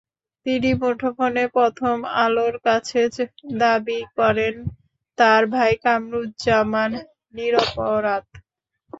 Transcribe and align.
তিনি 0.45 0.69
মুঠোফোনে 0.81 1.43
প্রথম 1.55 1.95
আলোর 2.21 2.55
কাছে 2.65 3.01
দাবি 3.61 3.99
করেন, 4.17 4.55
তাঁর 5.17 5.41
ভাই 5.53 5.71
কামারুজ্জামান 5.83 6.91
নিরপরাধ। 7.35 8.25